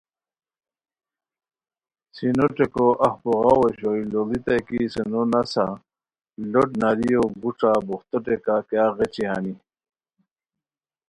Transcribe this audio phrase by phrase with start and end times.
[2.15, 5.65] سینو ٹیکو اف بوغاؤ اوشوئے لُوڑیتائے کی سینو نسہ
[6.51, 9.53] لُوٹ ناریو گوݯھا بوختو ٹیکہ کیاغ غیچھی ہانی